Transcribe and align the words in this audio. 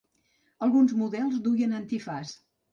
Alguns 0.67 0.95
models 1.03 1.37
duien 1.51 1.79
antifaç. 1.83 2.37